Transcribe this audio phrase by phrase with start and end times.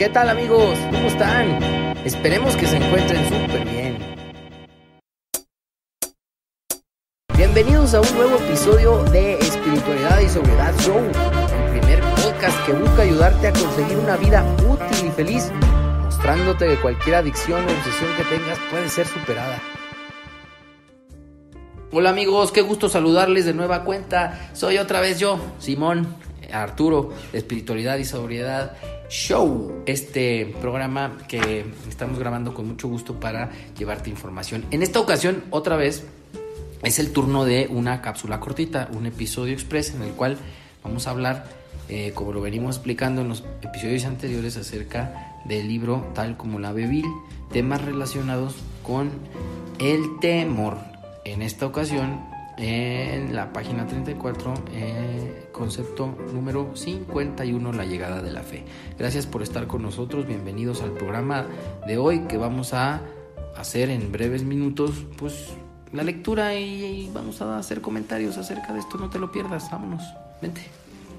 [0.00, 0.78] ¿Qué tal amigos?
[0.90, 1.62] ¿Cómo están?
[2.06, 3.98] Esperemos que se encuentren súper bien.
[7.36, 13.02] Bienvenidos a un nuevo episodio de Espiritualidad y Sobriedad Show, el primer podcast que busca
[13.02, 15.52] ayudarte a conseguir una vida útil y feliz,
[16.02, 19.60] mostrándote que cualquier adicción o obsesión que tengas puede ser superada.
[21.92, 24.48] Hola amigos, qué gusto saludarles de nueva cuenta.
[24.54, 28.76] Soy otra vez yo, Simón Arturo, Espiritualidad y Sobriedad
[29.08, 34.64] Show, este programa que estamos grabando con mucho gusto para llevarte información.
[34.70, 36.04] En esta ocasión, otra vez,
[36.82, 40.38] es el turno de una cápsula cortita, un episodio express en el cual
[40.82, 41.46] vamos a hablar,
[41.88, 46.72] eh, como lo venimos explicando en los episodios anteriores, acerca del libro Tal como la
[46.72, 47.06] Bebil,
[47.52, 49.10] temas relacionados con
[49.78, 50.78] el temor.
[51.24, 52.20] En esta ocasión
[52.60, 58.64] en la página 34, eh, concepto número 51, la llegada de la fe.
[58.98, 61.46] Gracias por estar con nosotros, bienvenidos al programa
[61.86, 63.00] de hoy que vamos a
[63.56, 65.48] hacer en breves minutos, pues
[65.92, 70.02] la lectura y, vamos a hacer comentarios acerca de esto, no te lo pierdas, vámonos,
[70.42, 70.62] vente,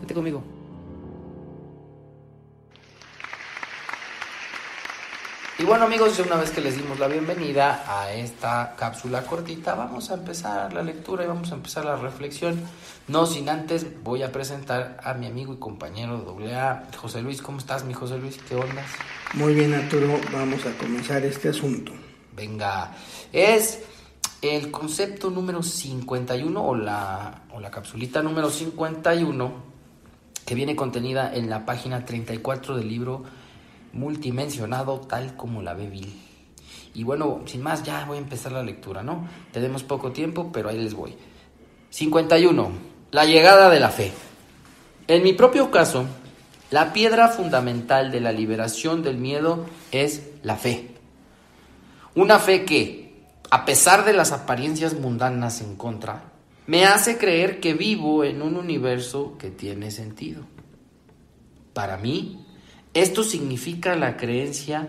[0.00, 0.61] vente conmigo.
[5.58, 10.10] Y bueno amigos, una vez que les dimos la bienvenida a esta cápsula cortita, vamos
[10.10, 12.58] a empezar la lectura y vamos a empezar la reflexión.
[13.06, 17.42] No sin antes voy a presentar a mi amigo y compañero de AA, José Luis.
[17.42, 18.38] ¿Cómo estás, mi José Luis?
[18.48, 18.82] ¿Qué onda?
[19.34, 20.18] Muy bien, Arturo.
[20.32, 21.92] Vamos a comenzar este asunto.
[22.34, 22.92] Venga,
[23.30, 23.82] es
[24.40, 29.52] el concepto número 51 o la, o la capsulita número 51
[30.46, 33.22] que viene contenida en la página 34 del libro
[33.92, 36.12] multimensionado tal como la Bill.
[36.94, 39.26] Y bueno, sin más, ya voy a empezar la lectura, ¿no?
[39.52, 41.16] Tenemos poco tiempo, pero ahí les voy.
[41.90, 42.70] 51.
[43.10, 44.12] La llegada de la fe.
[45.08, 46.06] En mi propio caso,
[46.70, 50.94] la piedra fundamental de la liberación del miedo es la fe.
[52.14, 56.32] Una fe que, a pesar de las apariencias mundanas en contra,
[56.66, 60.44] me hace creer que vivo en un universo que tiene sentido.
[61.72, 62.41] Para mí,
[62.94, 64.88] esto significa la creencia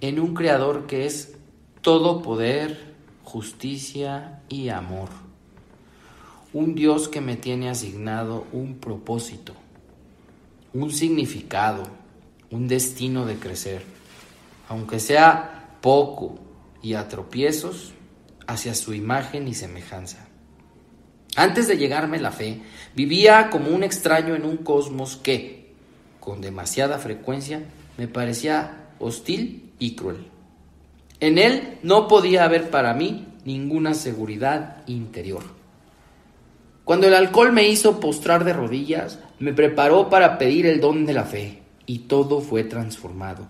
[0.00, 1.34] en un creador que es
[1.82, 5.08] todo poder, justicia y amor.
[6.52, 9.54] Un Dios que me tiene asignado un propósito,
[10.74, 11.82] un significado,
[12.50, 13.82] un destino de crecer,
[14.68, 16.38] aunque sea poco
[16.82, 17.92] y a tropiezos
[18.46, 20.26] hacia su imagen y semejanza.
[21.36, 22.60] Antes de llegarme la fe,
[22.94, 25.61] vivía como un extraño en un cosmos que,
[26.22, 27.64] con demasiada frecuencia,
[27.98, 30.28] me parecía hostil y cruel.
[31.18, 35.42] En él no podía haber para mí ninguna seguridad interior.
[36.84, 41.12] Cuando el alcohol me hizo postrar de rodillas, me preparó para pedir el don de
[41.12, 43.48] la fe, y todo fue transformado.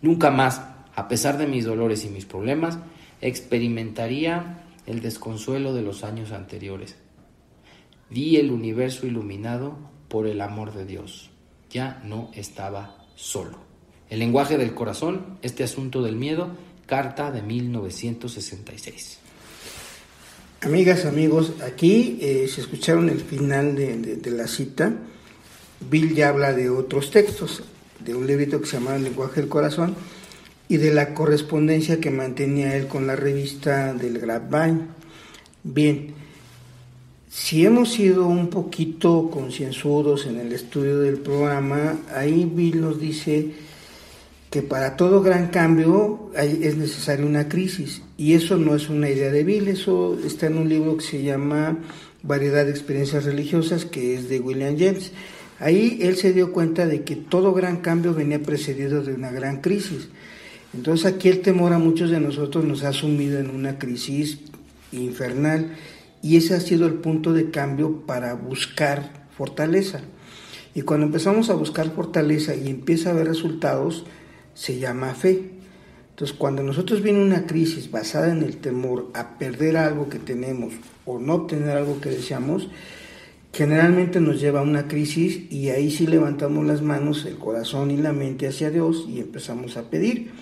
[0.00, 0.62] Nunca más,
[0.94, 2.78] a pesar de mis dolores y mis problemas,
[3.20, 6.96] experimentaría el desconsuelo de los años anteriores.
[8.08, 9.76] Vi el universo iluminado
[10.08, 11.30] por el amor de Dios
[11.70, 13.58] ya no estaba solo.
[14.10, 16.50] El lenguaje del corazón, este asunto del miedo,
[16.86, 19.18] carta de 1966.
[20.62, 24.92] Amigas, amigos, aquí eh, se escucharon el final de, la cita.
[25.88, 27.62] Bill ya habla de otros textos,
[28.00, 29.94] de un librito que se llama El lenguaje del corazón
[30.68, 34.80] y de la correspondencia que mantenía él con la revista del Grapevine.
[35.62, 36.14] Bien,
[37.30, 43.52] si hemos sido un poquito concienzudos en el estudio del programa, ahí Bill nos dice
[44.50, 48.00] que para todo gran cambio es necesaria una crisis.
[48.16, 51.22] Y eso no es una idea de Bill, eso está en un libro que se
[51.22, 51.76] llama
[52.22, 55.12] Variedad de Experiencias Religiosas, que es de William James.
[55.60, 59.60] Ahí él se dio cuenta de que todo gran cambio venía precedido de una gran
[59.60, 60.08] crisis.
[60.72, 64.38] Entonces aquí el temor a muchos de nosotros nos ha sumido en una crisis
[64.92, 65.76] infernal
[66.22, 70.00] y ese ha sido el punto de cambio para buscar fortaleza.
[70.74, 74.04] Y cuando empezamos a buscar fortaleza y empieza a haber resultados,
[74.54, 75.52] se llama fe.
[76.10, 80.74] Entonces, cuando nosotros viene una crisis basada en el temor a perder algo que tenemos
[81.06, 82.68] o no obtener algo que deseamos,
[83.52, 87.96] generalmente nos lleva a una crisis y ahí sí levantamos las manos, el corazón y
[87.96, 90.32] la mente hacia Dios y empezamos a pedir.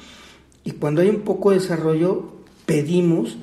[0.64, 2.32] Y cuando hay un poco de desarrollo,
[2.64, 3.36] pedimos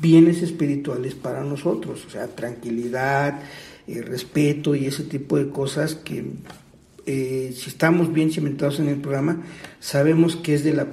[0.00, 3.40] bienes espirituales para nosotros, o sea, tranquilidad,
[3.86, 6.24] eh, respeto y ese tipo de cosas que
[7.04, 9.42] eh, si estamos bien cimentados en el programa,
[9.80, 10.86] sabemos que es de, la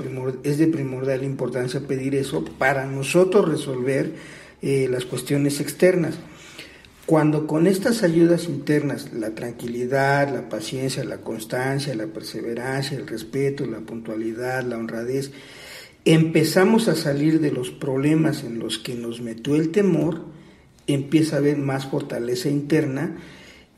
[0.43, 4.13] es de primordial importancia pedir eso para nosotros resolver
[4.63, 6.15] eh, las cuestiones externas.
[7.05, 13.65] Cuando con estas ayudas internas, la tranquilidad, la paciencia, la constancia, la perseverancia, el respeto,
[13.67, 15.31] la puntualidad, la honradez,
[16.05, 20.25] empezamos a salir de los problemas en los que nos metió el temor,
[20.87, 23.17] empieza a haber más fortaleza interna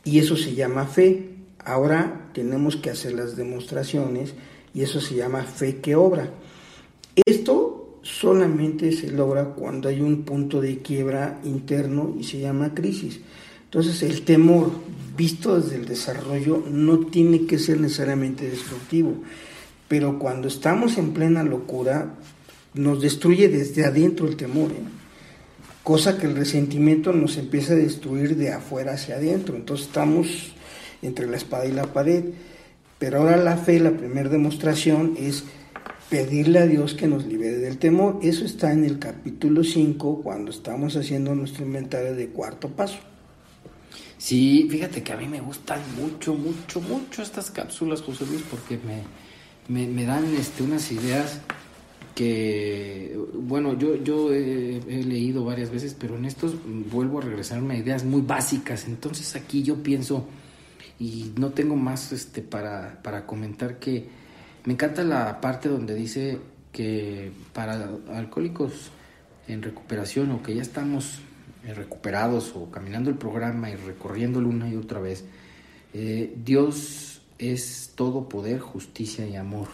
[0.04, 1.30] y eso se llama fe.
[1.64, 4.34] Ahora tenemos que hacer las demostraciones
[4.74, 6.30] y eso se llama fe que obra.
[7.26, 13.20] Esto solamente se logra cuando hay un punto de quiebra interno y se llama crisis.
[13.66, 14.72] Entonces el temor
[15.16, 19.16] visto desde el desarrollo no tiene que ser necesariamente destructivo,
[19.92, 22.14] pero cuando estamos en plena locura
[22.74, 24.84] nos destruye desde adentro el temor, ¿eh?
[25.84, 29.58] cosa que el resentimiento nos empieza a destruir de afuera hacia adentro.
[29.58, 30.54] Entonces estamos
[31.02, 32.24] entre la espada y la pared.
[33.00, 35.44] Pero ahora la fe, la primera demostración es
[36.10, 38.18] pedirle a Dios que nos libere del temor.
[38.22, 43.00] Eso está en el capítulo 5 cuando estamos haciendo nuestro inventario de cuarto paso.
[44.18, 48.78] Sí, fíjate que a mí me gustan mucho, mucho, mucho estas cápsulas, José Luis, porque
[48.78, 49.04] me,
[49.68, 51.42] me, dan este, unas ideas
[52.16, 56.56] que, bueno, yo, yo he, he, leído varias veces, pero en estos
[56.92, 58.86] vuelvo a regresarme a ideas muy básicas.
[58.88, 60.28] Entonces aquí yo pienso,
[61.00, 64.08] y no tengo más este, para, para comentar que
[64.66, 66.38] me encanta la parte donde dice
[66.72, 68.92] que para alcohólicos
[69.48, 71.20] en recuperación o que ya estamos
[71.66, 75.26] eh, recuperados o caminando el programa y recorriéndolo una y otra vez,
[75.94, 79.68] eh, Dios es todo poder, justicia y amor.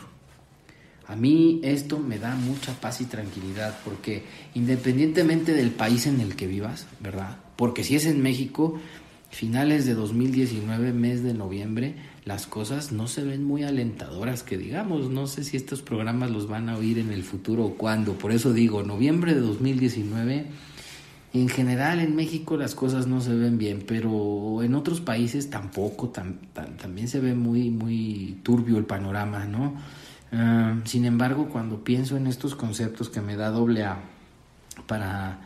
[1.06, 4.24] A mí esto me da mucha paz y tranquilidad porque
[4.56, 7.38] independientemente del país en el que vivas, ¿verdad?
[7.56, 8.80] Porque si es en México,
[9.30, 15.10] finales de 2019, mes de noviembre, las cosas no se ven muy alentadoras, que digamos,
[15.10, 18.34] no sé si estos programas los van a oír en el futuro o cuándo, por
[18.34, 20.46] eso digo, noviembre de 2019,
[21.34, 26.10] en general en México las cosas no se ven bien, pero en otros países tampoco,
[26.10, 29.76] también se ve muy, turbio el panorama, ¿no?
[30.32, 34.00] Ah, sin embargo, cuando pienso en estos conceptos que me da doble A
[34.88, 35.42] para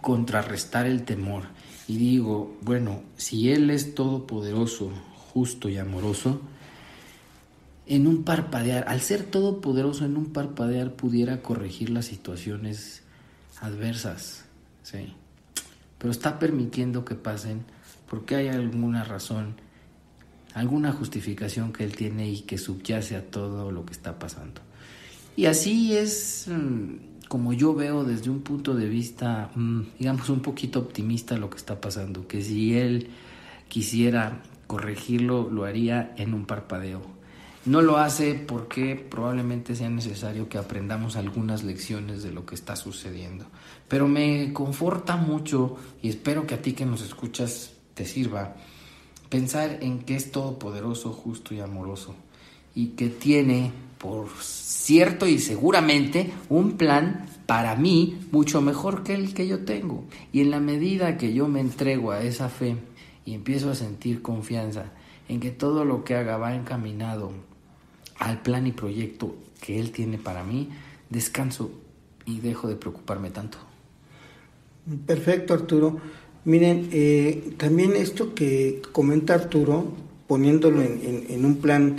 [0.00, 1.44] contrarrestar el temor,
[1.86, 4.90] y digo, bueno, si Él es todopoderoso,
[5.32, 6.40] justo y amoroso,
[7.86, 13.02] en un parpadear, al ser todopoderoso en un parpadear pudiera corregir las situaciones
[13.60, 14.44] adversas,
[14.84, 15.12] ¿sí?
[15.98, 17.64] Pero está permitiendo que pasen
[18.08, 19.56] porque hay alguna razón,
[20.54, 24.60] alguna justificación que Él tiene y que subyace a todo lo que está pasando.
[25.36, 30.40] Y así es mm, como yo veo desde un punto de vista, mm, digamos, un
[30.40, 33.08] poquito optimista lo que está pasando, que si él
[33.68, 37.02] quisiera corregirlo, lo haría en un parpadeo.
[37.66, 42.76] No lo hace porque probablemente sea necesario que aprendamos algunas lecciones de lo que está
[42.76, 43.46] sucediendo.
[43.88, 48.56] Pero me conforta mucho y espero que a ti que nos escuchas te sirva
[49.30, 52.14] pensar en que es todopoderoso, justo y amoroso
[52.74, 59.32] y que tiene por cierto y seguramente un plan para mí mucho mejor que el
[59.32, 60.04] que yo tengo.
[60.32, 62.76] Y en la medida que yo me entrego a esa fe
[63.24, 64.92] y empiezo a sentir confianza
[65.30, 67.32] en que todo lo que haga va encaminado
[68.18, 70.70] al plan y proyecto que Él tiene para mí,
[71.10, 71.70] descanso
[72.26, 73.58] y dejo de preocuparme tanto.
[75.06, 75.98] Perfecto, Arturo.
[76.44, 79.92] Miren, eh, también esto que comenta Arturo,
[80.26, 81.96] poniéndolo en un plan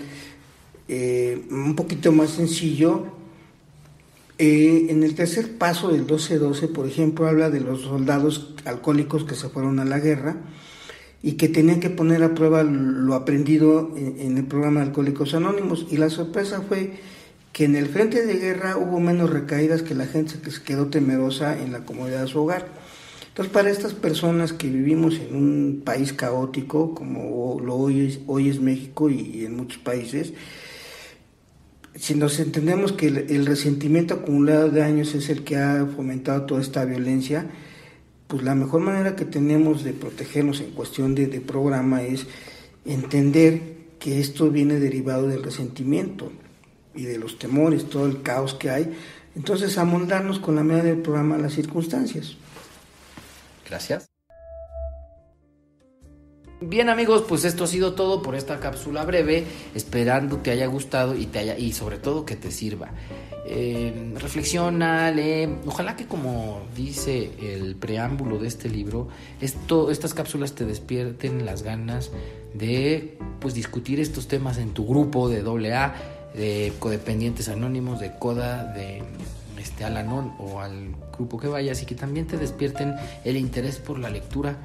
[0.87, 3.05] eh, un poquito más sencillo.
[4.37, 9.35] Eh, en el tercer paso del 12-12, por ejemplo, habla de los soldados alcohólicos que
[9.35, 10.37] se fueron a la guerra
[11.21, 15.87] y que tenían que poner a prueba lo aprendido en, el programa Alcohólicos Anónimos.
[15.89, 16.93] Y la sorpresa fue
[17.51, 20.87] que en el frente de guerra hubo menos recaídas que la gente que se quedó
[20.87, 22.67] temerosa en la comodidad de su hogar.
[23.29, 28.49] Entonces, para estas personas que vivimos en un país caótico, como lo hoy es, hoy
[28.49, 30.33] es México y en muchos países,
[31.95, 36.61] si nos entendemos que el, resentimiento acumulado de años es el que ha fomentado toda
[36.61, 37.47] esta violencia,
[38.35, 42.27] pues la mejor manera que tenemos de protegernos en cuestión de, programa es
[42.83, 43.61] entender
[43.97, 46.33] que esto viene derivado del resentimiento
[46.93, 48.93] y de los temores, todo el caos que hay.
[49.37, 52.35] Entonces, amoldarnos con la medida del programa a las circunstancias.
[53.69, 54.14] Gracias.
[56.67, 59.43] Bien amigos, pues esto ha sido todo por esta cápsula breve,
[59.75, 62.89] esperando te haya gustado y te haya y sobre todo que te sirva.
[63.45, 65.13] Eh, reflexiona,
[65.67, 69.09] ojalá que como dice el preámbulo de este libro,
[69.41, 72.09] esto, estas cápsulas te despierten las ganas
[72.55, 75.41] de pues discutir estos temas en tu grupo de
[75.71, 75.93] AA,
[76.33, 79.03] de codependientes anónimos, de CODA, de
[79.59, 83.99] este Alanon o al grupo que vayas y que también te despierten el interés por
[83.99, 84.57] la lectura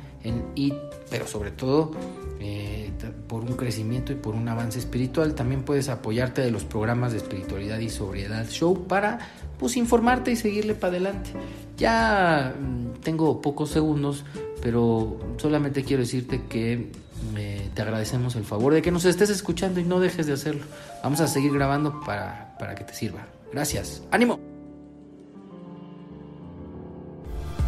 [0.54, 0.74] y,
[1.10, 1.92] pero sobre todo
[2.38, 2.90] eh,
[3.28, 5.34] por un crecimiento y por un avance espiritual.
[5.34, 9.18] También puedes apoyarte de los programas de espiritualidad y sobriedad show para
[9.58, 11.30] pues informarte y seguirle para adelante.
[11.76, 14.24] Ya mm, tengo pocos segundos,
[14.62, 16.90] pero solamente quiero decirte que
[17.36, 20.64] eh, te agradecemos el favor de que nos estés escuchando y no dejes de hacerlo.
[21.02, 23.26] Vamos a seguir grabando para, para que te sirva.
[23.52, 24.02] Gracias.
[24.10, 24.49] ¡Ánimo!